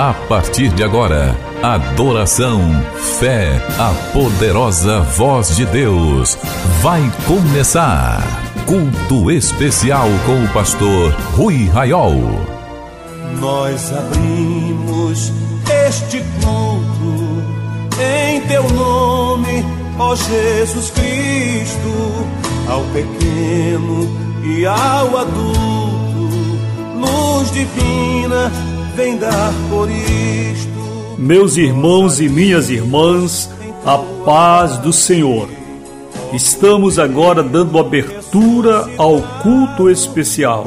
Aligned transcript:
A 0.00 0.14
partir 0.14 0.70
de 0.70 0.82
agora, 0.82 1.36
adoração, 1.62 2.58
fé, 3.18 3.60
a 3.78 3.92
poderosa 4.14 5.00
voz 5.00 5.54
de 5.54 5.66
Deus. 5.66 6.38
Vai 6.80 7.02
começar. 7.26 8.22
Culto 8.64 9.30
especial 9.30 10.08
com 10.24 10.42
o 10.42 10.48
pastor 10.54 11.12
Rui 11.36 11.66
Raiol. 11.66 12.14
Nós 13.40 13.92
abrimos 13.92 15.30
este 15.86 16.24
culto 16.40 17.44
em 18.00 18.40
teu 18.48 18.66
nome, 18.70 19.62
ó 19.98 20.16
Jesus 20.16 20.92
Cristo, 20.92 22.26
ao 22.70 22.82
pequeno 22.84 24.08
e 24.46 24.64
ao 24.64 25.18
adulto, 25.18 26.30
luz 26.98 27.50
divina 27.52 28.50
vem 29.00 29.16
dar 29.16 29.50
por 29.70 29.88
isto. 29.90 30.68
Meus 31.16 31.56
irmãos 31.56 32.20
e 32.20 32.28
minhas 32.28 32.68
irmãs, 32.68 33.50
a 33.82 33.96
paz 34.26 34.76
do 34.76 34.92
Senhor. 34.92 35.48
Estamos 36.34 36.98
agora 36.98 37.42
dando 37.42 37.78
abertura 37.78 38.86
ao 38.98 39.22
culto 39.42 39.88
especial. 39.88 40.66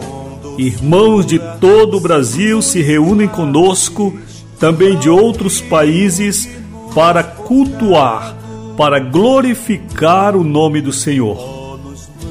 Irmãos 0.58 1.28
de 1.28 1.38
todo 1.62 1.98
o 1.98 2.00
Brasil 2.00 2.60
se 2.64 2.82
reúnem 2.82 3.28
conosco, 3.28 4.18
também 4.60 4.98
de 4.98 5.12
outros 5.12 5.62
países, 5.62 6.50
para 6.96 7.22
cultuar, 7.24 8.36
para 8.76 8.98
glorificar 8.98 10.36
o 10.36 10.44
nome 10.44 10.82
do 10.82 10.92
Senhor. 10.92 11.38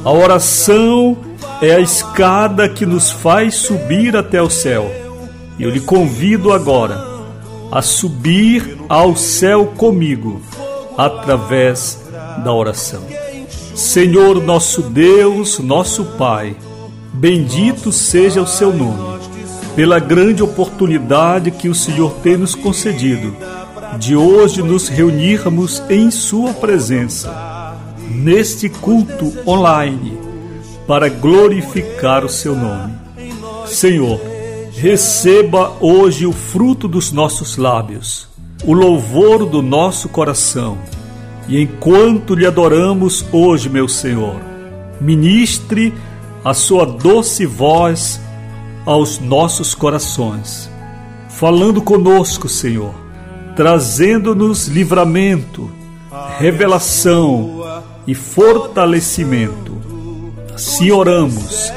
A 0.05 0.11
oração 0.11 1.17
é 1.61 1.77
a 1.77 1.81
escada 1.81 2.69
que 2.69 2.84
nos 2.84 3.12
faz 3.12 3.55
subir 3.55 4.17
até 4.17 4.43
o 4.43 4.51
céu. 4.51 5.02
Eu 5.59 5.70
lhe 5.70 5.80
convido 5.80 6.52
agora 6.52 7.05
a 7.70 7.80
subir 7.80 8.79
ao 8.88 9.16
céu 9.16 9.66
comigo 9.66 10.41
através 10.97 12.00
da 12.44 12.53
oração. 12.53 13.03
Senhor 13.75 14.42
nosso 14.42 14.83
Deus, 14.83 15.59
nosso 15.59 16.05
Pai, 16.19 16.56
bendito 17.12 17.91
seja 17.91 18.42
o 18.42 18.47
seu 18.47 18.72
nome, 18.72 19.20
pela 19.75 19.98
grande 19.98 20.42
oportunidade 20.42 21.50
que 21.50 21.69
o 21.69 21.75
Senhor 21.75 22.12
tem 22.22 22.37
nos 22.37 22.55
concedido 22.55 23.34
de 23.98 24.16
hoje 24.16 24.62
nos 24.62 24.89
reunirmos 24.89 25.83
em 25.89 26.11
Sua 26.11 26.53
presença, 26.55 27.77
neste 28.11 28.69
culto 28.69 29.33
online, 29.47 30.19
para 30.87 31.09
glorificar 31.09 32.25
o 32.25 32.28
seu 32.28 32.55
nome. 32.56 32.94
Senhor, 33.66 34.20
receba 34.83 35.77
hoje 35.80 36.27
o 36.27 36.33
fruto 36.33 36.88
dos 36.88 37.12
nossos 37.12 37.56
lábios, 37.56 38.27
o 38.64 38.72
louvor 38.72 39.47
do 39.47 39.62
nosso 39.62 40.08
coração. 40.08 40.77
E 41.47 41.62
enquanto 41.62 42.34
lhe 42.34 42.44
adoramos 42.44 43.25
hoje, 43.30 43.69
meu 43.69 43.86
Senhor, 43.86 44.41
ministre 45.00 45.94
a 46.44 46.53
sua 46.53 46.84
doce 46.84 47.47
voz 47.47 48.20
aos 48.84 49.20
nossos 49.20 49.72
corações, 49.72 50.69
falando 51.28 51.80
conosco, 51.80 52.48
Senhor, 52.48 52.92
trazendo-nos 53.55 54.66
livramento, 54.66 55.70
revelação 56.41 57.83
e 58.05 58.16
fortalecimento. 58.16 59.80
Assim 60.53 60.91
oramos, 60.91 61.72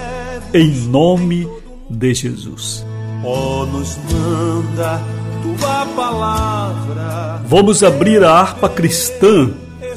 em 0.51 0.71
nome 0.87 1.47
de 1.87 2.11
Jesus. 2.15 2.83
Oh, 3.27 3.65
nos 3.65 3.97
manda 4.11 5.01
tua 5.41 5.85
palavra. 5.95 7.41
Vamos 7.47 7.81
abrir 7.81 8.23
a 8.23 8.31
harpa 8.31 8.69
cristã 8.69 9.49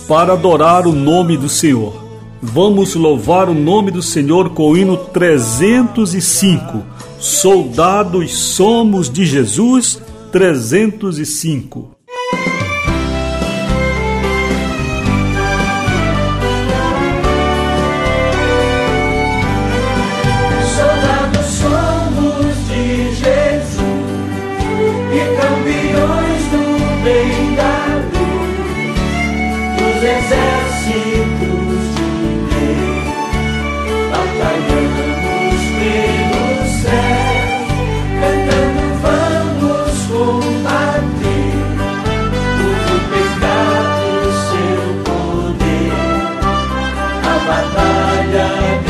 para 0.08 0.32
adorar 0.32 0.86
o 0.86 0.92
nome 0.92 1.36
do 1.36 1.46
Senhor. 1.46 1.92
Vamos 2.40 2.94
louvar 2.94 3.50
o 3.50 3.54
nome 3.54 3.90
do 3.90 4.00
Senhor 4.00 4.48
com 4.54 4.70
o 4.70 4.78
hino 4.78 4.96
305. 4.96 6.82
Soldados 7.18 8.34
somos 8.34 9.10
de 9.10 9.26
Jesus 9.26 10.00
305. 10.32 11.97
Ramadana 47.58 48.87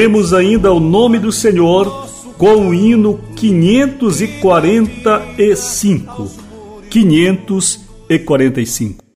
Louvemos 0.00 0.32
ainda 0.32 0.72
o 0.72 0.80
nome 0.80 1.18
do 1.18 1.30
Senhor 1.30 2.08
com 2.38 2.68
o 2.68 2.74
hino 2.74 3.20
545. 3.36 6.30
545. 6.88 9.09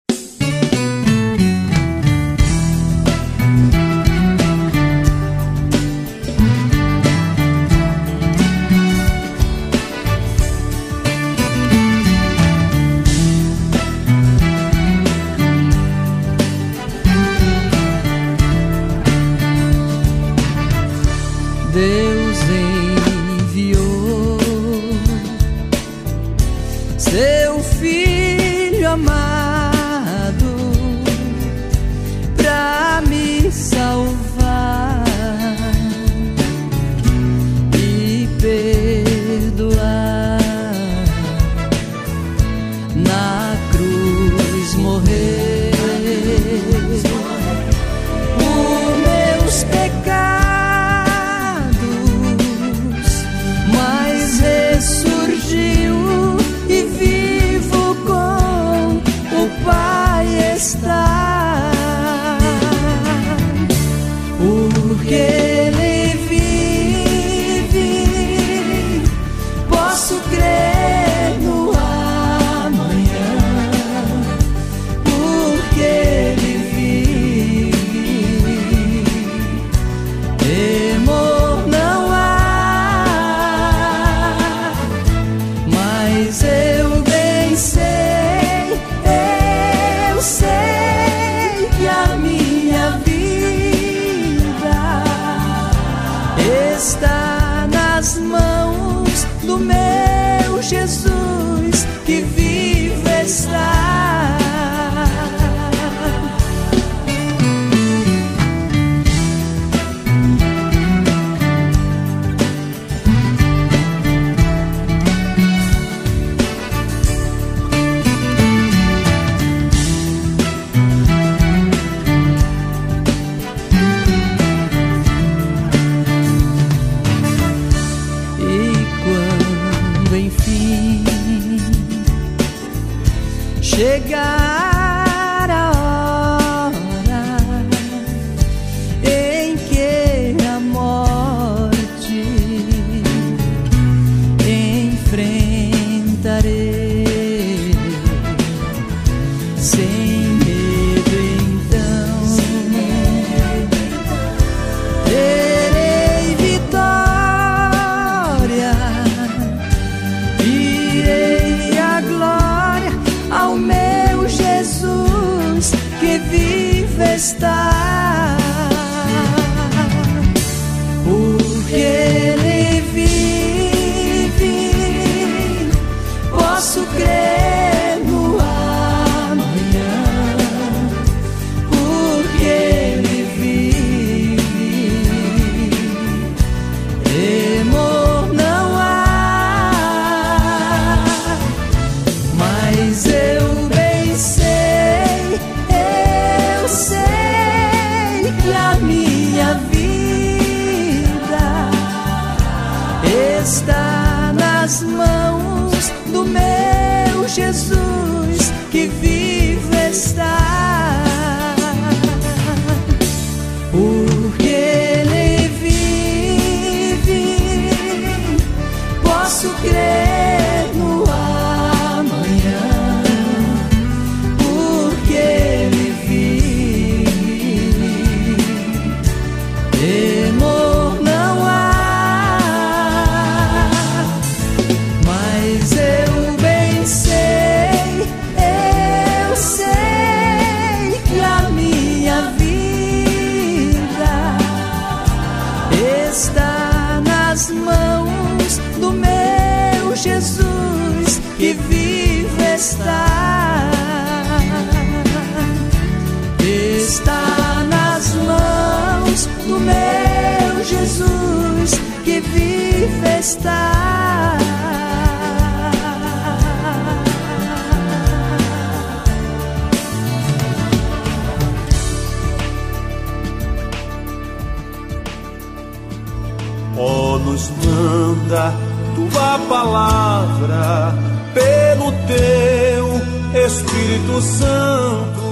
Espírito 284.14 284.20
Santo. 284.20 285.24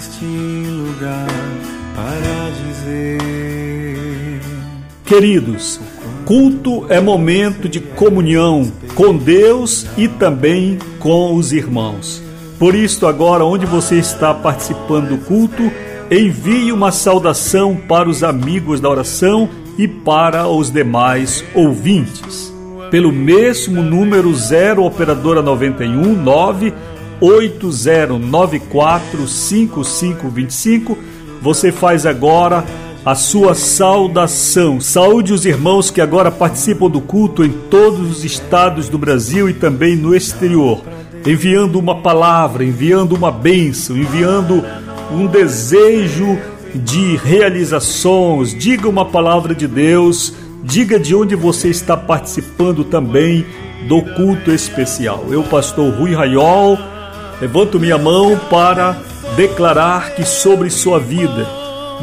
Nós 0.00 0.08
neste 0.08 0.24
lugar 0.24 1.26
para 1.94 2.50
dizer. 2.64 3.18
Queridos, 5.04 5.78
culto 6.24 6.86
é 6.88 7.00
momento 7.00 7.68
de 7.68 7.80
comunhão 7.80 8.72
com 8.94 9.14
Deus 9.14 9.86
e 9.98 10.08
também 10.08 10.78
com 10.98 11.34
os 11.34 11.52
irmãos. 11.52 12.22
Por 12.58 12.74
isso, 12.74 13.06
agora, 13.06 13.44
onde 13.44 13.66
você 13.66 13.96
está 13.96 14.32
participando 14.32 15.08
do 15.08 15.18
culto, 15.18 15.70
envie 16.10 16.72
uma 16.72 16.92
saudação 16.92 17.76
para 17.76 18.08
os 18.08 18.22
amigos 18.22 18.80
da 18.80 18.88
oração 18.88 19.48
e 19.76 19.86
para 19.88 20.46
os 20.46 20.70
demais 20.70 21.44
ouvintes. 21.54 22.50
Pelo 22.90 23.12
mesmo 23.12 23.82
número 23.82 24.34
0 24.34 24.84
operadora 24.84 25.40
91 25.40 26.14
9 27.20 27.48
8094 27.60 29.28
5525, 29.28 30.98
você 31.42 31.70
faz 31.70 32.06
agora 32.06 32.64
a 33.04 33.14
sua 33.14 33.54
saudação. 33.54 34.80
Saúde 34.80 35.32
os 35.32 35.44
irmãos 35.44 35.90
que 35.90 36.00
agora 36.00 36.30
participam 36.30 36.88
do 36.88 37.00
culto 37.00 37.44
em 37.44 37.50
todos 37.70 38.10
os 38.10 38.24
estados 38.24 38.88
do 38.88 38.98
Brasil 38.98 39.48
e 39.48 39.54
também 39.54 39.96
no 39.96 40.14
exterior 40.14 40.82
enviando 41.26 41.78
uma 41.78 42.00
palavra, 42.00 42.64
enviando 42.64 43.14
uma 43.14 43.30
bênção, 43.30 43.96
enviando 43.96 44.64
um 45.12 45.26
desejo 45.26 46.38
de 46.74 47.16
realizações. 47.16 48.54
Diga 48.54 48.88
uma 48.88 49.04
palavra 49.04 49.54
de 49.54 49.66
Deus, 49.66 50.34
diga 50.62 50.98
de 50.98 51.14
onde 51.14 51.34
você 51.34 51.68
está 51.68 51.96
participando 51.96 52.84
também 52.84 53.44
do 53.86 54.02
culto 54.14 54.50
especial. 54.50 55.26
Eu, 55.30 55.42
pastor 55.42 55.92
Rui 55.92 56.14
Raiol, 56.14 56.78
levanto 57.40 57.80
minha 57.80 57.98
mão 57.98 58.38
para 58.50 58.96
declarar 59.36 60.10
que 60.14 60.24
sobre 60.24 60.70
sua 60.70 60.98
vida 60.98 61.46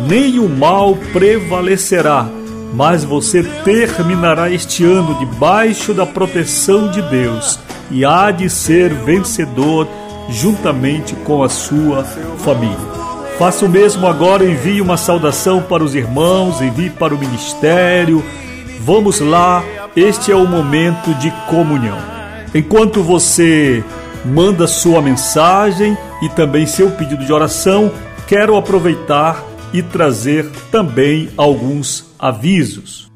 nem 0.07 0.39
o 0.39 0.47
mal 0.47 0.95
prevalecerá, 1.11 2.27
mas 2.73 3.03
você 3.03 3.43
terminará 3.63 4.49
este 4.49 4.83
ano 4.83 5.15
debaixo 5.15 5.93
da 5.93 6.05
proteção 6.05 6.89
de 6.89 7.01
Deus 7.01 7.59
e 7.89 8.05
há 8.05 8.29
de 8.31 8.49
ser 8.49 8.93
vencedor 8.93 9.87
juntamente 10.29 11.15
com 11.15 11.41
a 11.41 11.49
sua 11.49 12.03
família. 12.03 12.97
Faça 13.39 13.65
o 13.65 13.69
mesmo 13.69 14.07
agora, 14.07 14.43
envie 14.43 14.81
uma 14.81 14.97
saudação 14.97 15.61
para 15.61 15.83
os 15.83 15.95
irmãos, 15.95 16.61
envie 16.61 16.89
para 16.89 17.13
o 17.13 17.17
ministério. 17.17 18.23
Vamos 18.81 19.19
lá, 19.19 19.63
este 19.95 20.31
é 20.31 20.35
o 20.35 20.47
momento 20.47 21.13
de 21.15 21.31
comunhão. 21.47 21.97
Enquanto 22.53 23.03
você 23.03 23.83
manda 24.27 24.67
sua 24.67 25.01
mensagem 25.01 25.97
e 26.21 26.29
também 26.29 26.67
seu 26.67 26.91
pedido 26.91 27.25
de 27.25 27.33
oração, 27.33 27.91
quero 28.27 28.55
aproveitar 28.55 29.43
e 29.73 29.81
trazer 29.81 30.49
também 30.71 31.29
alguns 31.37 32.05
avisos. 32.19 33.11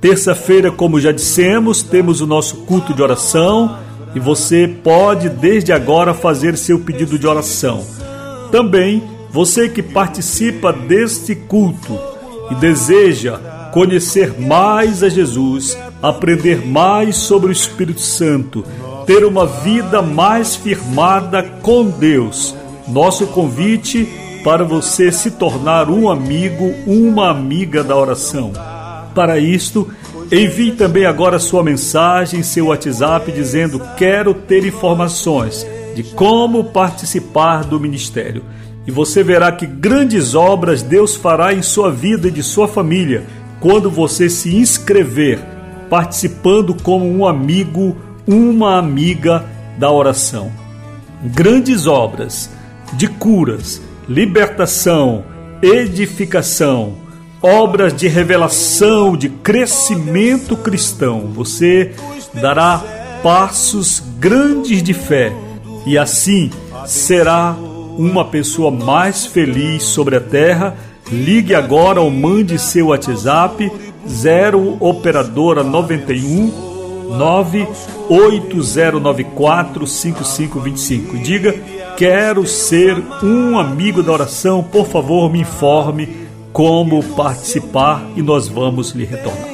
Terça-feira, 0.00 0.70
como 0.70 1.00
já 1.00 1.12
dissemos, 1.12 1.82
temos 1.82 2.20
o 2.20 2.26
nosso 2.26 2.56
culto 2.58 2.92
de 2.92 3.02
oração 3.02 3.78
e 4.14 4.20
você 4.20 4.68
pode 4.82 5.28
desde 5.28 5.72
agora 5.72 6.14
fazer 6.14 6.56
seu 6.56 6.78
pedido 6.80 7.18
de 7.18 7.26
oração. 7.26 7.84
Também 8.50 9.02
você 9.30 9.68
que 9.68 9.82
participa 9.82 10.72
deste 10.72 11.34
culto 11.34 11.98
e 12.50 12.54
deseja 12.54 13.38
conhecer 13.72 14.40
mais 14.40 15.02
a 15.02 15.08
Jesus, 15.08 15.76
aprender 16.02 16.64
mais 16.66 17.16
sobre 17.16 17.48
o 17.48 17.52
Espírito 17.52 18.00
Santo, 18.00 18.64
ter 19.06 19.24
uma 19.24 19.46
vida 19.46 20.02
mais 20.02 20.56
firmada 20.56 21.42
com 21.62 21.88
Deus. 21.88 22.54
Nosso 22.88 23.26
convite 23.28 24.06
para 24.44 24.64
você 24.64 25.12
se 25.12 25.30
tornar 25.30 25.88
um 25.88 26.10
amigo, 26.10 26.74
uma 26.86 27.30
amiga 27.30 27.82
da 27.82 27.96
oração. 27.96 28.52
Para 29.14 29.38
isto, 29.38 29.88
Envie 30.30 30.72
também 30.72 31.06
agora 31.06 31.38
sua 31.38 31.62
mensagem, 31.62 32.42
seu 32.42 32.66
WhatsApp, 32.66 33.30
dizendo: 33.30 33.80
Quero 33.96 34.34
ter 34.34 34.66
informações 34.66 35.64
de 35.94 36.02
como 36.02 36.64
participar 36.64 37.62
do 37.62 37.78
ministério. 37.78 38.42
E 38.86 38.90
você 38.90 39.22
verá 39.22 39.52
que 39.52 39.66
grandes 39.66 40.34
obras 40.34 40.82
Deus 40.82 41.14
fará 41.14 41.54
em 41.54 41.62
sua 41.62 41.92
vida 41.92 42.26
e 42.26 42.32
de 42.32 42.42
sua 42.42 42.66
família 42.66 43.24
quando 43.60 43.88
você 43.88 44.28
se 44.28 44.54
inscrever, 44.56 45.38
participando 45.88 46.74
como 46.82 47.06
um 47.06 47.24
amigo, 47.24 47.96
uma 48.26 48.78
amiga 48.78 49.44
da 49.78 49.90
oração. 49.90 50.50
Grandes 51.24 51.86
obras 51.86 52.50
de 52.92 53.08
curas, 53.08 53.80
libertação, 54.08 55.24
edificação 55.62 57.06
obras 57.42 57.94
de 57.94 58.08
revelação, 58.08 59.16
de 59.16 59.28
crescimento 59.28 60.56
cristão. 60.56 61.30
Você 61.32 61.92
dará 62.34 62.82
passos 63.22 64.02
grandes 64.18 64.82
de 64.82 64.92
fé 64.92 65.32
e 65.86 65.96
assim 65.96 66.50
será 66.86 67.56
uma 67.96 68.24
pessoa 68.24 68.70
mais 68.70 69.26
feliz 69.26 69.84
sobre 69.84 70.16
a 70.16 70.20
terra. 70.20 70.76
Ligue 71.10 71.54
agora 71.54 72.00
ou 72.00 72.10
mande 72.10 72.58
seu 72.58 72.88
WhatsApp 72.88 73.70
0 74.08 74.76
operadora 74.80 75.62
91 75.62 76.75
98094 77.10 79.86
5525. 79.86 81.18
Diga: 81.18 81.52
"Quero 81.96 82.46
ser 82.46 82.96
um 83.22 83.58
amigo 83.58 84.02
da 84.02 84.12
oração, 84.12 84.62
por 84.62 84.86
favor, 84.86 85.30
me 85.30 85.40
informe 85.40 86.26
como 86.56 87.02
participar 87.14 88.02
e 88.16 88.22
nós 88.22 88.48
vamos 88.48 88.92
lhe 88.92 89.04
retornar. 89.04 89.46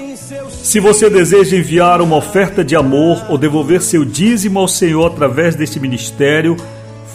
Se 0.63 0.79
você 0.79 1.11
deseja 1.11 1.57
enviar 1.57 2.01
uma 2.01 2.15
oferta 2.15 2.65
de 2.65 2.77
amor 2.77 3.27
ou 3.29 3.37
devolver 3.37 3.83
seu 3.83 4.05
dízimo 4.05 4.61
ao 4.61 4.69
Senhor 4.69 5.07
através 5.07 5.57
deste 5.57 5.81
ministério, 5.81 6.57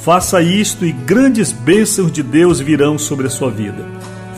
faça 0.04 0.42
isto 0.42 0.86
e 0.86 0.92
grandes 0.92 1.54
bênçãos 1.54 2.12
de 2.12 2.22
Deus 2.22 2.60
virão 2.60 2.98
sobre 2.98 3.28
a 3.28 3.30
sua 3.30 3.50
vida. 3.50 3.86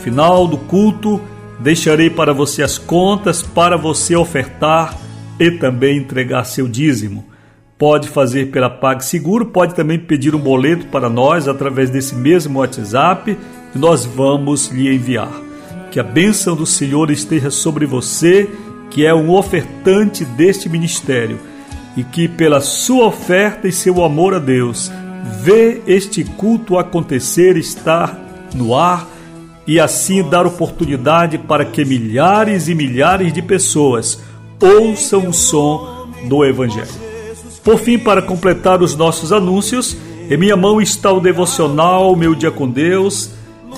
Final 0.03 0.47
do 0.47 0.59
culto, 0.59 1.19
deixarei 1.59 2.11
para 2.11 2.31
você 2.31 2.61
as 2.61 2.77
contas 2.77 3.41
para 3.41 3.75
você 3.75 4.15
ofertar 4.15 4.95
e 5.39 5.51
também 5.51 5.97
entregar 5.97 6.43
seu 6.43 6.67
dízimo. 6.67 7.25
Pode 7.77 8.09
fazer 8.09 8.51
pela 8.51 8.69
PagSeguro, 8.69 9.45
pode 9.45 9.73
também 9.73 9.97
pedir 9.97 10.35
um 10.35 10.39
boleto 10.39 10.87
para 10.87 11.09
nós 11.09 11.47
através 11.47 11.89
desse 11.89 12.13
mesmo 12.13 12.59
WhatsApp 12.59 13.37
nós 13.73 14.05
vamos 14.05 14.67
lhe 14.67 14.93
enviar. 14.93 15.31
Que 15.91 15.99
a 15.99 16.03
bênção 16.03 16.55
do 16.55 16.65
Senhor 16.65 17.09
esteja 17.09 17.49
sobre 17.49 17.85
você, 17.85 18.49
que 18.89 19.05
é 19.05 19.13
um 19.13 19.31
ofertante 19.31 20.25
deste 20.25 20.69
ministério, 20.69 21.39
e 21.95 22.03
que 22.03 22.27
pela 22.27 22.61
sua 22.61 23.05
oferta 23.05 23.67
e 23.67 23.71
seu 23.71 24.03
amor 24.03 24.33
a 24.33 24.39
Deus, 24.39 24.91
vê 25.41 25.81
este 25.87 26.23
culto 26.23 26.77
acontecer, 26.77 27.57
estar 27.57 28.17
no 28.53 28.75
ar 28.75 29.07
e 29.65 29.79
assim 29.79 30.27
dar 30.27 30.45
oportunidade 30.45 31.37
para 31.37 31.65
que 31.65 31.85
milhares 31.85 32.67
e 32.67 32.75
milhares 32.75 33.31
de 33.31 33.41
pessoas 33.41 34.19
ouçam 34.61 35.27
o 35.27 35.33
som 35.33 36.07
do 36.27 36.43
Evangelho. 36.45 36.87
Por 37.63 37.79
fim, 37.79 37.97
para 37.97 38.21
completar 38.21 38.81
os 38.81 38.95
nossos 38.95 39.31
anúncios, 39.31 39.95
Em 40.29 40.37
minha 40.37 40.55
mão 40.55 40.79
está 40.79 41.11
o 41.11 41.19
devocional 41.19 42.15
Meu 42.15 42.35
Dia 42.35 42.51
com 42.51 42.69
Deus, 42.69 43.31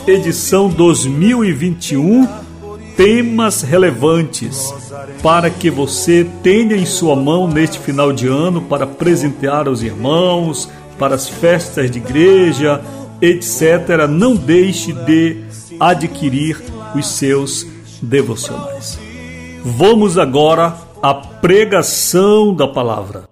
edição 0.05 0.67
2021, 0.67 2.27
temas 2.97 3.61
relevantes 3.61 4.73
para 5.23 5.49
que 5.49 5.69
você 5.69 6.27
tenha 6.43 6.75
em 6.75 6.85
sua 6.85 7.15
mão 7.15 7.47
neste 7.47 7.79
final 7.79 8.11
de 8.11 8.27
ano 8.27 8.61
para 8.61 8.85
presentear 8.85 9.67
aos 9.67 9.81
irmãos, 9.81 10.69
para 10.99 11.15
as 11.15 11.29
festas 11.29 11.89
de 11.89 11.99
igreja, 11.99 12.81
etc. 13.21 14.07
Não 14.09 14.35
deixe 14.35 14.91
de 14.93 15.37
adquirir 15.79 16.61
os 16.95 17.07
seus 17.07 17.65
devocionais. 18.01 19.10
Vamos 19.63 20.17
agora 20.17 20.75
à 21.03 21.13
pregação 21.13 22.51
da 22.51 22.67
palavra. 22.67 23.25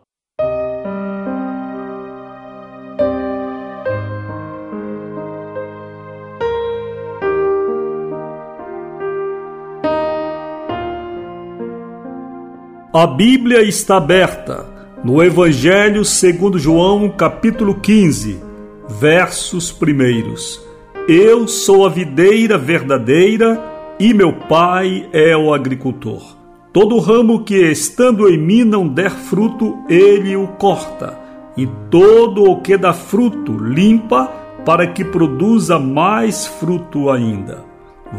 A 12.94 13.08
Bíblia 13.08 13.64
está 13.64 13.98
aberta 13.98 14.68
no 15.04 15.24
Evangelho 15.24 16.06
segundo 16.06 16.60
João, 16.60 17.10
capítulo 17.10 17.74
15, 17.74 18.40
versos 18.88 19.72
primeiros. 19.72 20.64
Eu 21.08 21.48
sou 21.48 21.88
a 21.88 21.90
videira 21.90 22.56
verdadeira 22.56 23.79
e 24.00 24.14
meu 24.14 24.32
pai 24.34 25.08
é 25.12 25.36
o 25.36 25.54
agricultor. 25.54 26.38
Todo 26.72 27.00
ramo 27.00 27.44
que 27.44 27.56
estando 27.56 28.30
em 28.30 28.38
mim 28.38 28.64
não 28.64 28.88
der 28.88 29.12
fruto, 29.12 29.78
ele 29.90 30.36
o 30.36 30.48
corta, 30.48 31.18
e 31.58 31.68
todo 31.90 32.44
o 32.44 32.62
que 32.62 32.78
dá 32.78 32.94
fruto 32.94 33.52
limpa, 33.52 34.32
para 34.66 34.88
que 34.88 35.04
produza 35.04 35.80
mais 35.80 36.46
fruto 36.46 37.10
ainda. 37.10 37.66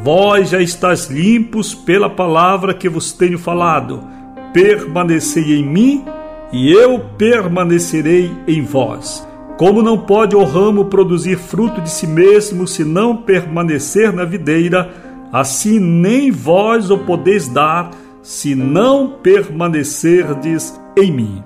Vós 0.02 0.50
já 0.50 0.60
estáis 0.60 1.08
limpos 1.08 1.74
pela 1.74 2.10
palavra 2.10 2.74
que 2.74 2.88
vos 2.88 3.12
tenho 3.12 3.38
falado 3.38 4.20
permanecei 4.52 5.58
em 5.58 5.64
mim 5.64 6.04
e 6.52 6.72
eu 6.72 6.98
permanecerei 7.16 8.30
em 8.46 8.62
vós. 8.62 9.26
Como 9.56 9.82
não 9.82 9.98
pode 9.98 10.34
o 10.34 10.42
ramo 10.42 10.86
produzir 10.86 11.36
fruto 11.36 11.80
de 11.80 11.90
si 11.90 12.06
mesmo 12.06 12.66
se 12.66 12.82
não 12.82 13.16
permanecer 13.16 14.12
na 14.12 14.24
videira, 14.24 14.90
assim 15.32 15.78
nem 15.78 16.30
vós 16.30 16.90
o 16.90 16.98
podeis 16.98 17.48
dar 17.48 17.90
se 18.22 18.54
não 18.54 19.08
permanecerdes 19.08 20.78
em 20.96 21.12
mim. 21.12 21.44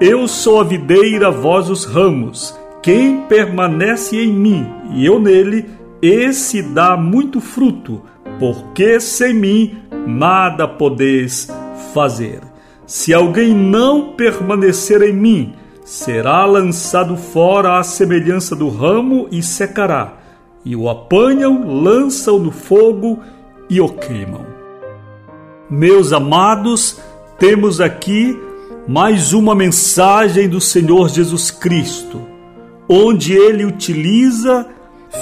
Eu 0.00 0.28
sou 0.28 0.60
a 0.60 0.64
videira, 0.64 1.30
vós 1.30 1.68
os 1.68 1.84
ramos. 1.84 2.56
Quem 2.82 3.22
permanece 3.22 4.16
em 4.16 4.32
mim 4.32 4.66
e 4.92 5.04
eu 5.04 5.18
nele, 5.18 5.66
esse 6.00 6.62
dá 6.62 6.96
muito 6.96 7.40
fruto, 7.40 8.02
porque 8.38 9.00
sem 9.00 9.34
mim 9.34 9.76
nada 10.06 10.66
podeis 10.66 11.48
fazer. 11.92 12.40
Se 12.86 13.12
alguém 13.12 13.54
não 13.54 14.12
permanecer 14.12 15.02
em 15.02 15.12
mim, 15.12 15.52
será 15.84 16.44
lançado 16.44 17.16
fora 17.16 17.78
à 17.78 17.82
semelhança 17.82 18.54
do 18.54 18.68
ramo 18.68 19.28
e 19.30 19.42
secará. 19.42 20.17
E 20.64 20.74
o 20.76 20.88
apanham, 20.88 21.82
lançam 21.82 22.38
no 22.38 22.50
fogo 22.50 23.20
e 23.70 23.80
o 23.80 23.88
queimam. 23.88 24.46
Meus 25.70 26.12
amados, 26.12 26.98
temos 27.38 27.80
aqui 27.80 28.38
mais 28.86 29.32
uma 29.32 29.54
mensagem 29.54 30.48
do 30.48 30.60
Senhor 30.60 31.08
Jesus 31.08 31.50
Cristo, 31.50 32.20
onde 32.88 33.34
ele 33.34 33.64
utiliza 33.64 34.66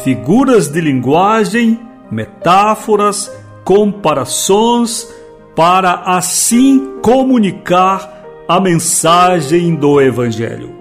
figuras 0.05 0.68
de 0.68 0.81
linguagem, 0.81 1.81
metáforas, 2.11 3.31
comparações 3.64 5.12
para 5.57 5.94
assim 6.05 6.99
comunicar 7.03 8.22
a 8.46 8.61
mensagem 8.61 9.75
do 9.75 10.01
Evangelho. 10.01 10.72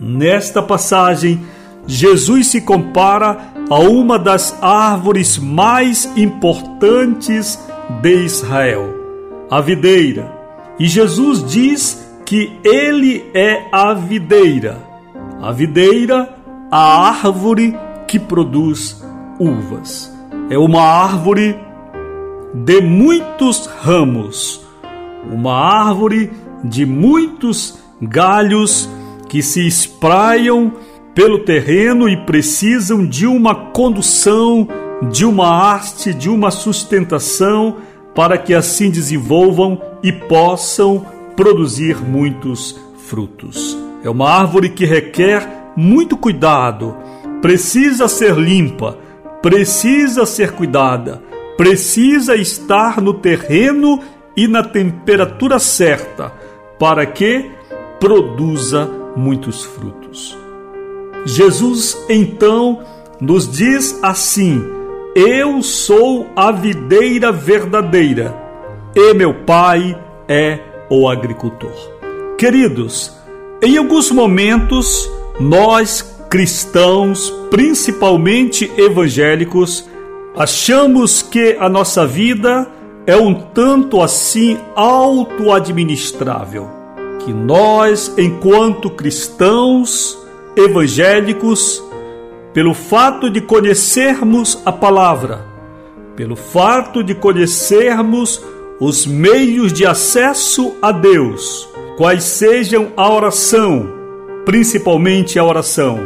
Nesta 0.00 0.60
passagem, 0.60 1.40
Jesus 1.86 2.48
se 2.48 2.60
compara 2.60 3.52
a 3.70 3.78
uma 3.80 4.18
das 4.18 4.56
árvores 4.62 5.38
mais 5.38 6.04
importantes 6.16 7.58
de 8.00 8.24
Israel, 8.24 8.94
a 9.50 9.60
videira. 9.60 10.32
E 10.78 10.86
Jesus 10.86 11.44
diz 11.44 12.06
que 12.24 12.58
ele 12.64 13.24
é 13.34 13.66
a 13.72 13.92
videira. 13.94 14.78
A 15.40 15.52
videira, 15.52 16.36
a 16.70 17.08
árvore 17.08 17.76
que 18.06 18.18
produz 18.18 19.04
uvas. 19.38 20.12
É 20.50 20.58
uma 20.58 20.82
árvore 20.82 21.58
de 22.54 22.80
muitos 22.80 23.66
ramos, 23.66 24.66
uma 25.30 25.54
árvore 25.54 26.32
de 26.64 26.86
muitos 26.86 27.78
galhos 28.00 28.88
que 29.28 29.42
se 29.42 29.66
espraiam 29.66 30.72
pelo 31.18 31.40
terreno 31.40 32.08
e 32.08 32.16
precisam 32.16 33.04
de 33.04 33.26
uma 33.26 33.52
condução, 33.52 34.68
de 35.10 35.24
uma 35.24 35.74
haste, 35.74 36.14
de 36.14 36.30
uma 36.30 36.48
sustentação 36.52 37.78
para 38.14 38.38
que 38.38 38.54
assim 38.54 38.88
desenvolvam 38.88 39.82
e 40.00 40.12
possam 40.12 41.04
produzir 41.34 41.96
muitos 41.96 42.78
frutos. 43.08 43.76
É 44.04 44.08
uma 44.08 44.30
árvore 44.30 44.68
que 44.68 44.84
requer 44.84 45.72
muito 45.76 46.16
cuidado, 46.16 46.96
precisa 47.42 48.06
ser 48.06 48.36
limpa, 48.36 48.96
precisa 49.42 50.24
ser 50.24 50.52
cuidada, 50.52 51.20
precisa 51.56 52.36
estar 52.36 53.00
no 53.00 53.12
terreno 53.12 53.98
e 54.36 54.46
na 54.46 54.62
temperatura 54.62 55.58
certa 55.58 56.32
para 56.78 57.04
que 57.04 57.50
produza 57.98 58.88
muitos 59.16 59.64
frutos. 59.64 60.47
Jesus 61.24 61.98
então 62.08 62.80
nos 63.20 63.50
diz 63.50 63.98
assim: 64.02 64.64
Eu 65.14 65.62
sou 65.62 66.26
a 66.34 66.50
videira 66.50 67.32
verdadeira 67.32 68.34
e 68.94 69.14
meu 69.14 69.34
Pai 69.34 69.98
é 70.28 70.58
o 70.90 71.08
agricultor. 71.08 71.72
Queridos, 72.36 73.16
em 73.62 73.76
alguns 73.76 74.10
momentos 74.10 75.10
nós 75.40 76.16
cristãos, 76.30 77.30
principalmente 77.50 78.70
evangélicos, 78.76 79.88
Achamos 80.38 81.20
que 81.20 81.56
a 81.58 81.68
nossa 81.68 82.06
vida 82.06 82.70
é 83.04 83.16
um 83.16 83.34
tanto 83.34 84.00
assim 84.00 84.56
auto-administrável, 84.76 86.70
que 87.18 87.32
nós, 87.32 88.14
enquanto 88.16 88.88
cristãos 88.88 90.16
evangélicos, 90.58 91.82
pelo 92.52 92.74
fato 92.74 93.30
de 93.30 93.40
conhecermos 93.40 94.60
a 94.64 94.72
palavra, 94.72 95.46
pelo 96.16 96.34
fato 96.34 97.02
de 97.02 97.14
conhecermos 97.14 98.42
os 98.80 99.06
meios 99.06 99.72
de 99.72 99.86
acesso 99.86 100.74
a 100.82 100.90
Deus, 100.92 101.68
quais 101.96 102.24
sejam 102.24 102.92
a 102.96 103.10
oração, 103.10 103.88
principalmente 104.44 105.38
a 105.38 105.44
oração, 105.44 106.00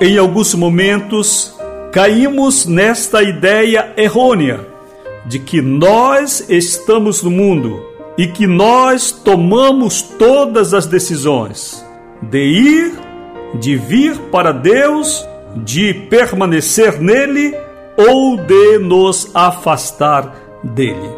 em 0.00 0.18
alguns 0.18 0.54
momentos 0.54 1.54
caímos 1.92 2.66
nesta 2.66 3.22
ideia 3.22 3.92
errônea 3.96 4.66
de 5.26 5.38
que 5.38 5.60
nós 5.60 6.44
estamos 6.48 7.22
no 7.22 7.30
mundo 7.30 7.82
e 8.16 8.26
que 8.26 8.46
nós 8.46 9.10
tomamos 9.12 10.02
todas 10.02 10.72
as 10.72 10.86
decisões 10.86 11.84
de 12.22 12.38
ir, 12.38 13.09
de 13.54 13.76
vir 13.76 14.16
para 14.30 14.52
Deus, 14.52 15.26
de 15.56 15.92
permanecer 15.94 17.00
nele 17.00 17.54
ou 17.96 18.36
de 18.36 18.78
nos 18.78 19.30
afastar 19.34 20.34
dele. 20.62 21.10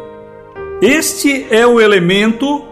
Este 0.81 1.45
é 1.49 1.65
um 1.65 1.79
elemento 1.79 2.63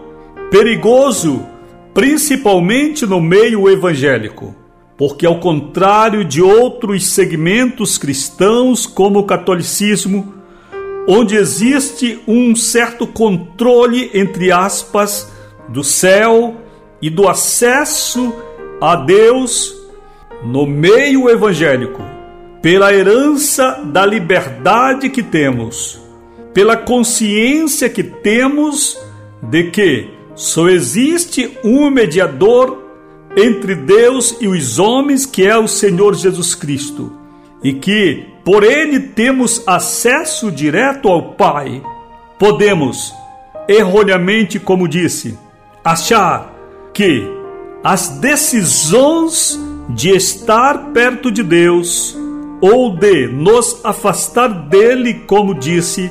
perigoso, 0.50 1.46
principalmente 1.94 3.06
no 3.06 3.20
meio 3.20 3.70
evangélico 3.70 4.62
porque, 5.02 5.26
ao 5.26 5.40
contrário 5.40 6.24
de 6.24 6.40
outros 6.40 7.08
segmentos 7.08 7.98
cristãos, 7.98 8.86
como 8.86 9.18
o 9.18 9.24
catolicismo, 9.24 10.32
onde 11.08 11.34
existe 11.34 12.20
um 12.24 12.54
certo 12.54 13.04
controle, 13.04 14.12
entre 14.14 14.52
aspas, 14.52 15.28
do 15.68 15.82
céu 15.82 16.54
e 17.02 17.10
do 17.10 17.28
acesso 17.28 18.32
a 18.82 18.96
Deus 18.96 19.72
no 20.42 20.66
meio 20.66 21.30
evangélico, 21.30 22.02
pela 22.60 22.92
herança 22.92 23.80
da 23.84 24.04
liberdade 24.04 25.08
que 25.08 25.22
temos, 25.22 26.02
pela 26.52 26.76
consciência 26.76 27.88
que 27.88 28.02
temos 28.02 28.98
de 29.40 29.70
que 29.70 30.10
só 30.34 30.68
existe 30.68 31.56
um 31.62 31.90
mediador 31.90 32.82
entre 33.36 33.76
Deus 33.76 34.36
e 34.40 34.48
os 34.48 34.80
homens, 34.80 35.24
que 35.26 35.46
é 35.46 35.56
o 35.56 35.68
Senhor 35.68 36.16
Jesus 36.16 36.56
Cristo, 36.56 37.12
e 37.62 37.74
que 37.74 38.26
por 38.44 38.64
ele 38.64 38.98
temos 38.98 39.62
acesso 39.64 40.50
direto 40.50 41.06
ao 41.08 41.34
Pai. 41.34 41.80
Podemos, 42.36 43.14
erroneamente, 43.68 44.58
como 44.58 44.88
disse, 44.88 45.38
achar 45.84 46.52
que 46.92 47.41
as 47.82 48.08
decisões 48.08 49.58
de 49.88 50.10
estar 50.10 50.92
perto 50.92 51.30
de 51.30 51.42
Deus 51.42 52.16
ou 52.60 52.94
de 52.94 53.26
nos 53.26 53.80
afastar 53.84 54.48
dele, 54.48 55.14
como 55.26 55.54
disse, 55.54 56.10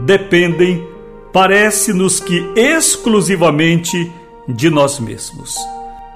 dependem, 0.00 0.86
parece-nos 1.32 2.20
que 2.20 2.48
exclusivamente 2.54 4.10
de 4.48 4.70
nós 4.70 5.00
mesmos. 5.00 5.56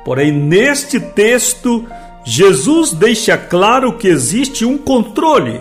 Porém, 0.05 0.31
neste 0.31 1.01
texto, 1.01 1.85
Jesus 2.25 2.93
deixa 2.93 3.37
claro 3.37 3.95
que 3.95 4.07
existe 4.07 4.65
um 4.65 4.79
controle. 4.79 5.61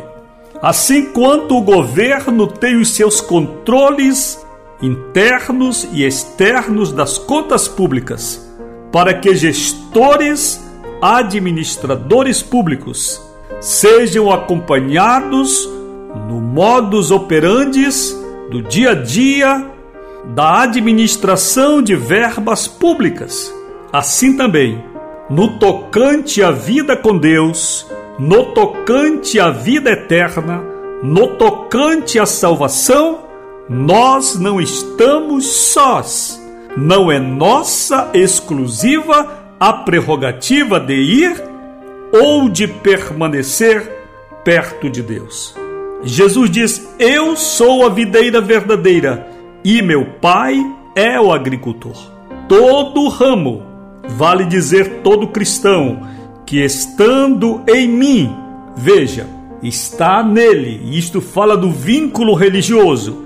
Assim 0.61 1.11
quanto 1.11 1.57
o 1.57 1.61
governo 1.61 2.47
tem 2.47 2.77
os 2.79 2.89
seus 2.89 3.19
controles 3.19 4.39
internos 4.81 5.87
e 5.91 6.05
externos 6.05 6.91
das 6.91 7.17
contas 7.17 7.67
públicas, 7.67 8.52
para 8.93 9.15
que 9.15 9.35
gestores, 9.35 10.63
administradores 11.01 12.43
públicos 12.43 13.19
sejam 13.59 14.31
acompanhados 14.31 15.67
no 16.29 16.39
modus 16.39 17.09
operandis 17.09 18.15
do 18.51 18.61
dia 18.61 18.91
a 18.91 18.93
dia 18.93 19.67
da 20.35 20.61
administração 20.61 21.81
de 21.81 21.95
verbas 21.95 22.67
públicas. 22.67 23.51
Assim 23.91 24.37
também, 24.37 24.83
no 25.27 25.57
tocante 25.57 26.43
à 26.43 26.51
vida 26.51 26.95
com 26.95 27.17
Deus, 27.17 27.87
no 28.19 28.53
tocante 28.53 29.39
à 29.39 29.49
vida 29.49 29.89
eterna, 29.89 30.63
no 31.01 31.29
tocante 31.29 32.19
à 32.19 32.27
salvação, 32.27 33.23
nós 33.67 34.39
não 34.39 34.61
estamos 34.61 35.47
sós. 35.47 36.42
Não 36.75 37.11
é 37.11 37.19
nossa 37.19 38.09
exclusiva 38.13 39.43
a 39.59 39.71
prerrogativa 39.71 40.79
de 40.79 40.95
ir 40.95 41.43
ou 42.11 42.49
de 42.49 42.67
permanecer 42.67 43.89
perto 44.43 44.89
de 44.89 45.01
Deus. 45.01 45.55
Jesus 46.03 46.49
diz: 46.49 46.95
Eu 46.99 47.35
sou 47.35 47.85
a 47.85 47.89
videira 47.89 48.41
verdadeira 48.41 49.27
e 49.63 49.81
meu 49.81 50.05
pai 50.19 50.59
é 50.95 51.19
o 51.19 51.31
agricultor. 51.31 51.95
Todo 52.47 53.07
ramo, 53.07 53.63
vale 54.09 54.45
dizer 54.45 55.01
todo 55.03 55.27
cristão, 55.27 56.01
que 56.45 56.63
estando 56.63 57.61
em 57.67 57.87
mim, 57.87 58.35
veja, 58.75 59.27
está 59.61 60.21
nele, 60.21 60.97
isto 60.97 61.21
fala 61.21 61.55
do 61.55 61.71
vínculo 61.71 62.33
religioso, 62.33 63.22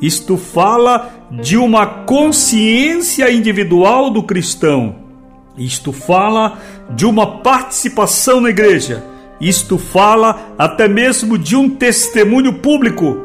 isto 0.00 0.36
fala 0.36 1.10
de 1.30 1.56
uma 1.56 1.86
consciência 1.86 3.30
individual 3.30 4.10
do 4.10 4.22
cristão 4.22 5.00
isto 5.60 5.92
fala 5.92 6.58
de 6.90 7.04
uma 7.04 7.38
participação 7.40 8.40
na 8.40 8.48
igreja. 8.48 9.04
Isto 9.38 9.76
fala 9.76 10.54
até 10.58 10.88
mesmo 10.88 11.36
de 11.36 11.54
um 11.54 11.68
testemunho 11.68 12.54
público 12.54 13.18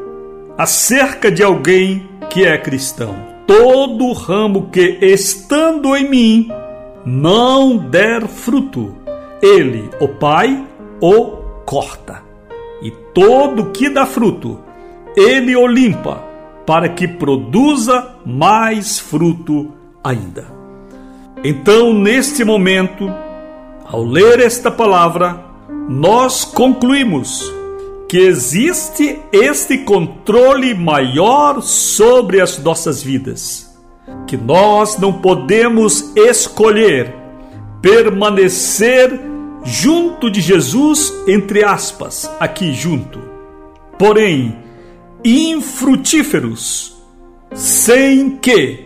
acerca 0.58 1.30
de 1.30 1.42
alguém 1.42 2.08
que 2.28 2.44
é 2.44 2.58
cristão. 2.58 3.16
Todo 3.46 4.12
ramo 4.12 4.68
que, 4.70 4.98
estando 5.00 5.96
em 5.96 6.08
mim, 6.08 6.48
não 7.06 7.76
der 7.76 8.26
fruto, 8.26 8.94
ele, 9.40 9.88
o 10.00 10.08
Pai, 10.08 10.62
o 11.00 11.36
corta. 11.64 12.22
E 12.82 12.90
todo 12.90 13.70
que 13.70 13.88
dá 13.88 14.04
fruto, 14.04 14.58
ele 15.16 15.54
o 15.56 15.66
limpa, 15.66 16.22
para 16.66 16.88
que 16.88 17.06
produza 17.06 18.16
mais 18.26 18.98
fruto 18.98 19.72
ainda. 20.02 20.44
Então, 21.44 21.94
neste 21.94 22.44
momento, 22.44 23.08
ao 23.84 24.02
ler 24.02 24.40
esta 24.40 24.70
palavra, 24.70 25.44
nós 25.88 26.44
concluímos 26.44 27.52
que 28.08 28.18
existe 28.18 29.18
este 29.32 29.78
controle 29.78 30.74
maior 30.74 31.60
sobre 31.62 32.40
as 32.40 32.58
nossas 32.58 33.02
vidas, 33.02 33.76
que 34.26 34.36
nós 34.36 34.98
não 34.98 35.12
podemos 35.12 36.12
escolher 36.16 37.14
permanecer 37.80 39.20
junto 39.64 40.30
de 40.30 40.40
Jesus, 40.40 41.12
entre 41.26 41.64
aspas, 41.64 42.30
aqui 42.40 42.72
junto. 42.72 43.20
Porém, 43.98 44.65
infrutíferos, 45.26 46.96
sem 47.52 48.36
que 48.36 48.84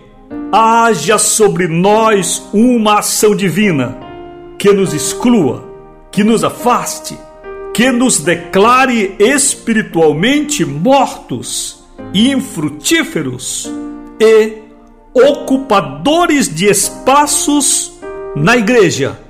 haja 0.51 1.19
sobre 1.19 1.69
nós 1.69 2.43
uma 2.55 3.01
ação 3.01 3.37
divina 3.37 3.99
que 4.59 4.73
nos 4.73 4.95
exclua, 4.95 5.69
que 6.11 6.25
nos 6.25 6.43
afaste, 6.43 7.19
que 7.75 7.91
nos 7.93 8.21
declare 8.21 9.15
espiritualmente 9.19 10.65
mortos, 10.65 11.85
infrutíferos 12.15 13.71
e 14.19 14.63
ocupadores 15.13 16.49
de 16.49 16.71
espaços 16.71 17.93
na 18.35 18.57
igreja. 18.57 19.21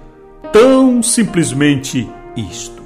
Tão 0.52 1.02
simplesmente 1.02 2.08
isto. 2.36 2.80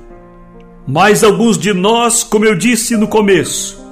Mas 0.86 1.22
alguns 1.22 1.58
de 1.58 1.74
nós, 1.74 2.22
como 2.22 2.46
eu 2.46 2.54
disse 2.54 2.96
no 2.96 3.06
começo, 3.06 3.83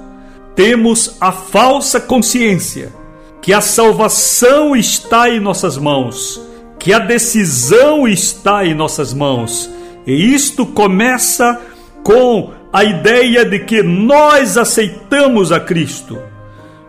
temos 0.55 1.17
a 1.19 1.31
falsa 1.31 1.99
consciência 1.99 2.93
que 3.41 3.53
a 3.53 3.59
salvação 3.59 4.75
está 4.75 5.29
em 5.29 5.39
nossas 5.39 5.77
mãos, 5.77 6.41
que 6.79 6.93
a 6.93 6.99
decisão 6.99 8.07
está 8.07 8.65
em 8.65 8.73
nossas 8.73 9.13
mãos. 9.13 9.69
E 10.07 10.33
isto 10.33 10.65
começa 10.65 11.59
com 12.03 12.51
a 12.71 12.83
ideia 12.83 13.45
de 13.45 13.59
que 13.59 13.83
nós 13.83 14.57
aceitamos 14.57 15.51
a 15.51 15.59
Cristo. 15.59 16.19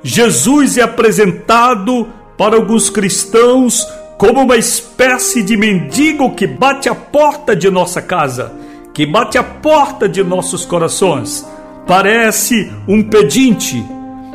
Jesus 0.02 0.78
é 0.78 0.82
apresentado 0.82 2.08
para 2.36 2.56
alguns 2.56 2.88
cristãos 2.90 3.86
como 4.16 4.42
uma 4.42 4.56
espécie 4.56 5.42
de 5.42 5.56
mendigo 5.56 6.34
que 6.34 6.46
bate 6.46 6.88
a 6.88 6.94
porta 6.94 7.56
de 7.56 7.70
nossa 7.70 8.00
casa, 8.00 8.52
que 8.92 9.04
bate 9.04 9.36
a 9.38 9.42
porta 9.42 10.08
de 10.08 10.22
nossos 10.22 10.64
corações. 10.64 11.46
Parece 11.86 12.72
um 12.88 13.02
pedinte, 13.02 13.84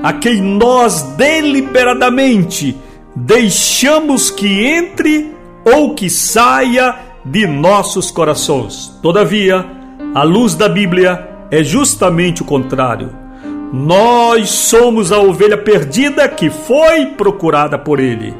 a 0.04 0.14
quem 0.14 0.42
nós 0.42 1.02
deliberadamente 1.18 2.78
deixamos 3.16 4.30
que 4.30 4.66
entre 4.66 5.34
ou 5.66 5.96
que 5.96 6.10
saia 6.10 6.96
de 7.26 7.46
nossos 7.48 8.12
corações. 8.12 8.98
Todavia, 9.02 9.66
a 10.14 10.24
luz 10.24 10.56
da 10.56 10.70
Bíblia 10.70 11.28
é 11.52 11.64
justamente 11.64 12.42
o 12.42 12.46
contrário. 12.46 13.10
Nós 13.74 14.50
somos 14.50 15.12
a 15.12 15.20
ovelha 15.20 15.58
perdida 15.58 16.28
que 16.28 16.50
foi 16.50 17.08
procurada 17.08 17.78
por 17.78 18.00
ele. 18.00 18.34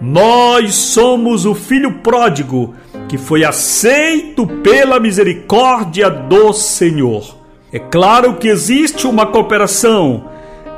Nós 0.00 0.74
somos 0.74 1.46
o 1.46 1.54
filho 1.54 1.98
pródigo 1.98 2.74
que 3.08 3.16
foi 3.16 3.44
aceito 3.44 4.46
pela 4.46 4.98
misericórdia 4.98 6.10
do 6.10 6.52
Senhor. 6.52 7.41
É 7.72 7.78
claro 7.78 8.34
que 8.34 8.48
existe 8.48 9.06
uma 9.06 9.24
cooperação. 9.24 10.28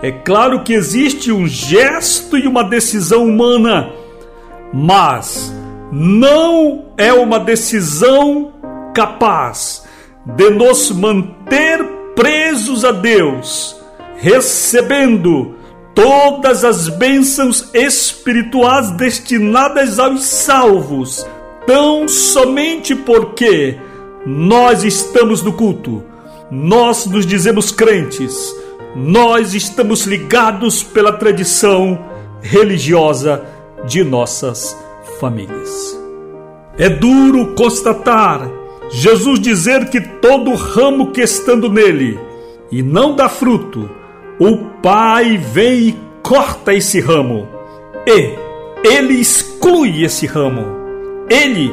É 0.01 0.13
claro 0.13 0.63
que 0.63 0.73
existe 0.73 1.33
um 1.33 1.45
gesto 1.45 2.39
e 2.39 2.47
uma 2.47 2.63
decisão 2.63 3.25
humana, 3.25 3.91
mas 4.73 5.53
não 5.91 6.85
é 6.97 7.13
uma 7.13 7.41
decisão 7.41 8.53
capaz 8.95 9.85
de 10.25 10.51
nos 10.51 10.93
manter 10.93 11.85
presos 12.15 12.85
a 12.85 12.93
Deus, 12.93 13.77
recebendo 14.17 15.57
todas 15.95 16.65
as 16.65 16.89
bênçãos 16.89 17.71
espirituais 17.75 18.93
destinadas 18.93 19.99
aos 19.99 20.25
salvos, 20.25 21.27
tão 21.67 22.07
somente 22.07 22.95
porque 22.95 23.79
nós 24.25 24.85
estamos 24.85 25.43
no 25.43 25.53
culto, 25.53 26.14
nós 26.55 27.07
nos 27.07 27.27
dizemos 27.27 27.73
crentes. 27.73 28.55
Nós 28.95 29.55
estamos 29.55 30.05
ligados 30.05 30.83
pela 30.83 31.13
tradição 31.13 31.99
religiosa 32.41 33.45
de 33.87 34.05
nossas 34.05 34.77
famílias. 35.19 35.99
É 36.79 36.89
duro 36.89 37.55
constatar 37.55 38.49
Jesus 38.91 39.41
dizer 39.41 39.89
que 39.91 40.01
todo 40.01 40.55
ramo 40.55 41.11
que 41.11 41.21
estando 41.21 41.69
nele 41.69 42.19
e 42.71 42.83
não 42.83 43.17
dá 43.17 43.29
fruto, 43.29 43.91
o 44.39 44.57
Pai 44.83 45.37
vem 45.37 45.89
e 45.89 45.99
corta 46.23 46.73
esse 46.73 47.01
ramo, 47.01 47.49
e 48.07 48.35
ele 48.89 49.15
exclui 49.15 50.05
esse 50.05 50.27
ramo, 50.27 50.65
ele 51.29 51.73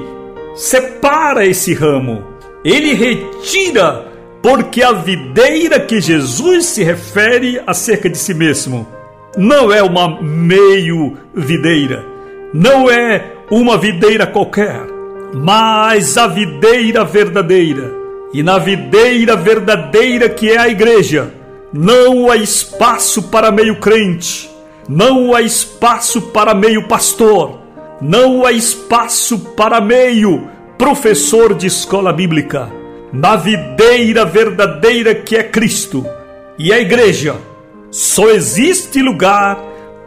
separa 0.56 1.46
esse 1.46 1.74
ramo, 1.74 2.24
ele 2.64 2.94
retira, 2.94 4.11
porque 4.42 4.82
a 4.82 4.92
videira 4.92 5.80
que 5.80 6.02
Jesus 6.02 6.66
se 6.66 6.84
refere 6.84 7.62
acerca 7.66 8.10
de 8.10 8.18
si 8.18 8.34
mesmo 8.34 8.88
não 9.38 9.72
é 9.72 9.82
uma 9.84 10.22
meio 10.22 11.18
videira, 11.34 12.06
não 12.54 12.90
é 12.90 13.34
uma 13.50 13.78
videira 13.78 14.26
qualquer, 14.26 14.82
mas 15.34 16.18
a 16.18 16.28
videira 16.28 17.06
verdadeira. 17.06 18.02
E 18.34 18.42
na 18.42 18.58
videira 18.58 19.36
verdadeira 19.36 20.30
que 20.30 20.50
é 20.50 20.58
a 20.58 20.70
igreja, 20.70 21.34
não 21.72 22.30
há 22.30 22.38
espaço 22.38 23.24
para 23.24 23.52
meio 23.52 23.80
crente, 23.80 24.50
não 24.88 25.36
há 25.36 25.42
espaço 25.42 26.22
para 26.22 26.54
meio 26.54 26.88
pastor, 26.88 27.60
não 28.02 28.46
há 28.46 28.52
espaço 28.52 29.40
para 29.56 29.80
meio 29.80 30.48
professor 30.78 31.54
de 31.54 31.68
escola 31.68 32.12
bíblica. 32.12 32.81
Na 33.14 33.36
videira 33.36 34.24
verdadeira 34.24 35.14
que 35.14 35.36
é 35.36 35.44
Cristo 35.44 36.06
e 36.58 36.72
a 36.72 36.80
igreja, 36.80 37.36
só 37.92 38.30
existe 38.30 39.02
lugar 39.02 39.62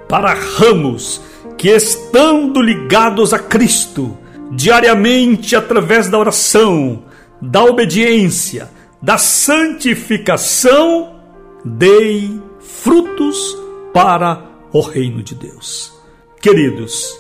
para 0.09 0.33
ramos 0.33 1.21
que, 1.59 1.69
estando 1.69 2.62
ligados 2.62 3.35
a 3.35 3.38
Cristo, 3.38 4.17
diariamente 4.51 5.55
através 5.55 6.09
da 6.09 6.19
oração, 6.19 7.05
da 7.43 7.62
obediência, 7.62 8.71
da 9.03 9.19
santificação, 9.19 11.17
dei 11.62 12.40
frutos 12.59 13.55
para 13.93 14.45
o 14.73 14.81
reino 14.81 15.23
de 15.23 15.35
Deus. 15.35 15.93
Queridos, 16.40 17.14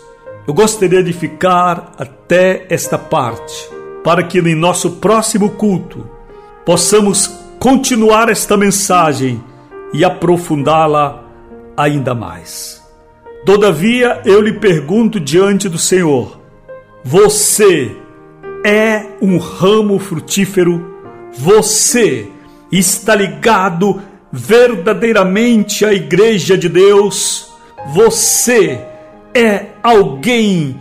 eu 0.48 0.54
gostaria 0.54 1.02
de 1.02 1.12
ficar 1.12 1.92
até 1.98 2.64
esta 2.70 2.96
parte, 2.96 3.68
para 4.04 4.22
que 4.22 4.38
em 4.38 4.54
nosso 4.54 4.92
próximo 4.92 5.50
culto 5.52 6.06
possamos 6.64 7.26
continuar 7.58 8.28
esta 8.28 8.54
mensagem 8.54 9.42
e 9.94 10.04
aprofundá-la 10.04 11.24
ainda 11.74 12.14
mais. 12.14 12.82
Todavia, 13.46 14.20
eu 14.26 14.42
lhe 14.42 14.52
pergunto 14.52 15.18
diante 15.18 15.68
do 15.68 15.78
Senhor: 15.78 16.38
você 17.02 17.96
é 18.64 19.06
um 19.22 19.38
ramo 19.38 19.98
frutífero? 19.98 20.92
Você 21.36 22.28
está 22.70 23.14
ligado 23.14 24.02
verdadeiramente 24.30 25.84
à 25.84 25.92
Igreja 25.92 26.56
de 26.58 26.68
Deus? 26.68 27.50
Você 27.92 28.80
é 29.34 29.66
alguém 29.82 30.78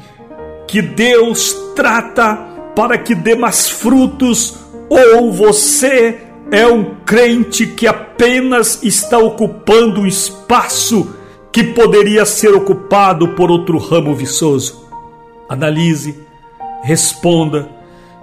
que 0.67 0.81
Deus 0.81 1.53
trata 1.75 2.52
para 2.75 2.97
que 2.97 3.15
dê 3.15 3.35
mais 3.35 3.69
frutos? 3.69 4.55
Ou 4.89 5.31
você 5.31 6.19
é 6.51 6.67
um 6.67 6.95
crente 7.05 7.65
que 7.65 7.87
apenas 7.87 8.83
está 8.83 9.17
ocupando 9.17 10.01
um 10.01 10.07
espaço 10.07 11.15
que 11.51 11.63
poderia 11.63 12.25
ser 12.25 12.53
ocupado 12.53 13.29
por 13.29 13.49
outro 13.51 13.77
ramo 13.77 14.13
viçoso? 14.13 14.87
Analise, 15.47 16.19
responda. 16.83 17.69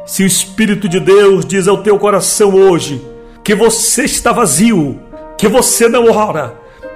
Se 0.06 0.22
o 0.22 0.26
Espírito 0.26 0.88
de 0.88 0.98
Deus 0.98 1.44
diz 1.44 1.68
ao 1.68 1.82
teu 1.82 1.98
coração 1.98 2.54
hoje 2.54 3.04
que 3.44 3.54
você 3.54 4.04
está 4.04 4.32
vazio, 4.32 4.98
que 5.38 5.48
você 5.48 5.88
não 5.88 6.10
ora, 6.10 6.54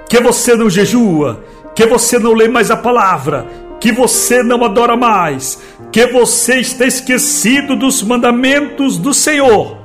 que 0.09 0.19
você 0.19 0.55
não 0.55 0.69
jejua, 0.69 1.43
que 1.73 1.85
você 1.85 2.19
não 2.19 2.33
lê 2.33 2.47
mais 2.47 2.69
a 2.71 2.77
palavra, 2.77 3.45
que 3.79 3.91
você 3.91 4.41
não 4.41 4.63
adora 4.63 4.95
mais, 4.95 5.61
que 5.91 6.07
você 6.07 6.55
está 6.55 6.85
esquecido 6.85 7.75
dos 7.75 8.01
mandamentos 8.01 8.97
do 8.97 9.13
Senhor, 9.13 9.77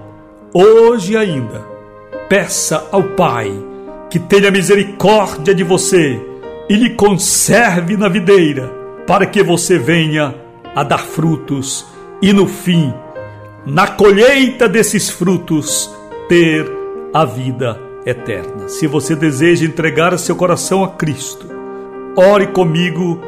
hoje 0.52 1.16
ainda, 1.16 1.64
peça 2.28 2.86
ao 2.90 3.02
Pai 3.02 3.52
que 4.10 4.18
tenha 4.18 4.50
misericórdia 4.50 5.54
de 5.54 5.62
você 5.62 6.20
e 6.68 6.74
lhe 6.74 6.90
conserve 6.90 7.96
na 7.96 8.08
videira, 8.08 8.68
para 9.06 9.24
que 9.24 9.42
você 9.42 9.78
venha 9.78 10.34
a 10.74 10.82
dar 10.82 10.98
frutos 10.98 11.86
e 12.20 12.32
no 12.32 12.46
fim, 12.46 12.92
na 13.64 13.86
colheita 13.86 14.68
desses 14.68 15.08
frutos, 15.08 15.90
ter 16.28 16.70
a 17.14 17.24
vida 17.24 17.80
eterna. 18.04 18.68
Se 18.68 18.86
você 18.86 19.14
deseja 19.14 19.64
entregar 19.64 20.16
seu 20.18 20.34
coração 20.34 20.82
a 20.84 20.88
Cristo, 20.88 21.46
ore 22.16 22.48
comigo 22.48 23.20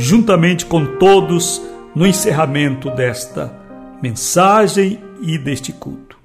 juntamente 0.00 0.64
com 0.64 0.86
todos 0.96 1.60
no 1.94 2.06
encerramento 2.06 2.90
desta 2.90 3.52
mensagem 4.02 4.98
e 5.20 5.36
deste 5.36 5.72
culto. 5.72 6.16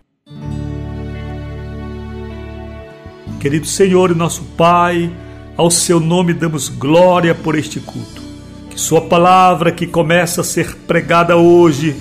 Querido 3.37 3.67
Senhor 3.67 4.11
e 4.11 4.15
nosso 4.15 4.43
Pai, 4.57 5.11
ao 5.57 5.69
seu 5.69 5.99
nome 5.99 6.33
damos 6.33 6.69
glória 6.69 7.35
por 7.35 7.57
este 7.57 7.81
culto. 7.81 8.21
Que 8.69 8.79
Sua 8.79 9.01
palavra, 9.01 9.73
que 9.73 9.85
começa 9.85 10.39
a 10.39 10.43
ser 10.45 10.73
pregada 10.87 11.35
hoje, 11.35 11.97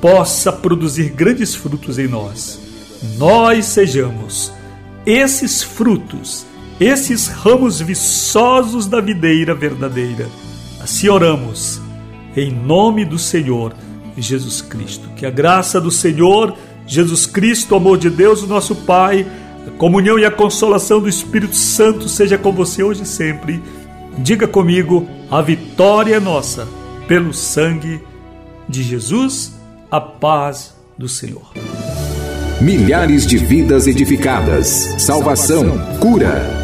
possa 0.00 0.52
produzir 0.52 1.10
grandes 1.10 1.54
frutos 1.54 1.96
em 1.96 2.08
nós. 2.08 2.58
Nós 3.16 3.66
sejamos 3.66 4.52
esses 5.06 5.62
frutos, 5.62 6.44
esses 6.80 7.28
ramos 7.28 7.80
viçosos 7.80 8.88
da 8.88 9.00
videira 9.00 9.54
verdadeira. 9.54 10.26
Assim 10.84 11.08
oramos, 11.08 11.80
em 12.36 12.52
nome 12.52 13.06
do 13.06 13.18
Senhor 13.18 13.72
Jesus 14.18 14.60
Cristo. 14.60 15.08
Que 15.16 15.24
a 15.24 15.30
graça 15.30 15.80
do 15.80 15.90
Senhor 15.90 16.54
Jesus 16.86 17.24
Cristo, 17.24 17.72
o 17.72 17.78
amor 17.78 17.96
de 17.96 18.10
Deus, 18.10 18.42
o 18.42 18.46
nosso 18.46 18.76
Pai, 18.76 19.26
a 19.66 19.70
comunhão 19.78 20.18
e 20.18 20.26
a 20.26 20.30
consolação 20.30 21.00
do 21.00 21.08
Espírito 21.08 21.56
Santo 21.56 22.06
seja 22.06 22.36
com 22.36 22.52
você 22.52 22.82
hoje 22.82 23.04
e 23.04 23.06
sempre. 23.06 23.62
Diga 24.18 24.46
comigo: 24.46 25.08
a 25.30 25.40
vitória 25.40 26.16
é 26.16 26.20
nossa, 26.20 26.68
pelo 27.08 27.32
sangue 27.32 28.02
de 28.68 28.82
Jesus, 28.82 29.54
a 29.90 30.02
paz 30.02 30.74
do 30.98 31.08
Senhor. 31.08 31.50
Milhares 32.60 33.26
de 33.26 33.38
vidas 33.38 33.86
edificadas, 33.86 34.96
salvação, 34.98 35.78
cura. 35.98 36.63